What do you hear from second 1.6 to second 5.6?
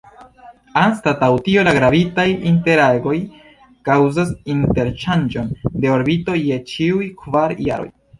la gravitaj interagoj kaŭzas interŝanĝon